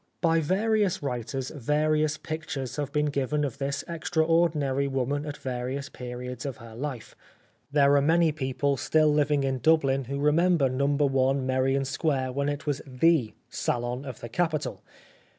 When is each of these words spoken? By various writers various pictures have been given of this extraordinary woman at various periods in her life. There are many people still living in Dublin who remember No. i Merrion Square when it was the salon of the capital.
By 0.19 0.39
various 0.39 1.03
writers 1.03 1.51
various 1.51 2.17
pictures 2.17 2.77
have 2.77 2.91
been 2.91 3.05
given 3.11 3.43
of 3.45 3.59
this 3.59 3.83
extraordinary 3.87 4.87
woman 4.87 5.27
at 5.27 5.37
various 5.37 5.89
periods 5.89 6.43
in 6.43 6.53
her 6.53 6.73
life. 6.73 7.15
There 7.71 7.95
are 7.95 8.01
many 8.01 8.31
people 8.31 8.77
still 8.77 9.13
living 9.13 9.43
in 9.43 9.59
Dublin 9.59 10.05
who 10.05 10.17
remember 10.19 10.69
No. 10.69 10.87
i 11.29 11.33
Merrion 11.33 11.85
Square 11.85 12.31
when 12.31 12.49
it 12.49 12.65
was 12.65 12.81
the 12.87 13.35
salon 13.47 14.03
of 14.03 14.21
the 14.21 14.29
capital. 14.29 14.81